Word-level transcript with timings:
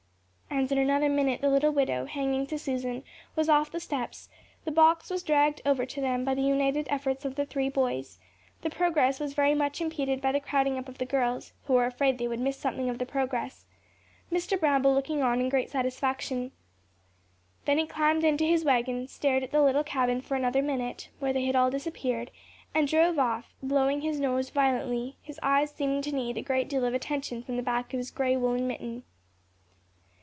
_"And 0.63 0.69
in 0.71 0.77
another 0.77 1.09
minute 1.09 1.41
the 1.41 1.49
little 1.49 1.71
widow, 1.71 2.05
hanging 2.05 2.45
to 2.47 2.59
Susan, 2.59 3.03
was 3.37 3.49
off 3.49 3.71
the 3.71 3.79
steps, 3.79 4.29
the 4.63 4.69
box 4.69 5.09
was 5.09 5.23
dragged 5.23 5.61
over 5.65 5.85
them 5.87 6.23
by 6.25 6.35
the 6.35 6.41
united 6.41 6.85
efforts 6.89 7.23
of 7.25 7.33
the 7.33 7.45
three 7.47 7.69
boys, 7.69 8.19
their 8.61 8.69
progress 8.69 9.17
very 9.33 9.55
much 9.55 9.81
impeded 9.81 10.21
by 10.21 10.31
the 10.31 10.41
crowding 10.41 10.77
up 10.77 10.87
of 10.87 10.99
the 10.99 11.05
girls, 11.05 11.53
who 11.63 11.73
were 11.73 11.85
afraid 11.85 12.17
they 12.17 12.27
would 12.27 12.39
miss 12.41 12.57
something 12.57 12.89
of 12.89 12.99
the 12.99 13.07
progress, 13.07 13.65
Mr. 14.31 14.59
Bramble 14.59 14.93
looking 14.93 15.23
on 15.23 15.39
in 15.39 15.49
great 15.49 15.71
satisfaction. 15.71 16.51
Then 17.65 17.79
he 17.79 17.87
climbed 17.87 18.23
into 18.25 18.43
his 18.43 18.63
wagon, 18.65 19.07
stared 19.07 19.41
at 19.43 19.51
the 19.51 19.63
little 19.63 19.85
cabin 19.85 20.21
for 20.21 20.35
another 20.35 20.61
minute, 20.61 21.09
where 21.17 21.33
they 21.33 21.45
had 21.45 21.55
all 21.55 21.71
disappeared, 21.71 22.29
and 22.75 22.87
drove 22.87 23.17
off, 23.17 23.55
blowing 23.63 24.01
his 24.01 24.19
nose 24.19 24.51
violently, 24.51 25.15
his 25.23 25.39
eyes 25.41 25.71
seeming 25.71 26.03
to 26.03 26.11
need 26.15 26.37
a 26.37 26.43
great 26.43 26.69
deal 26.69 26.85
of 26.85 26.93
attention 26.93 27.41
from 27.41 27.55
the 27.55 27.63
back 27.63 27.93
of 27.93 27.97
his 27.99 28.11
gray 28.11 28.35
woollen 28.37 28.67
mitten. 28.67 29.05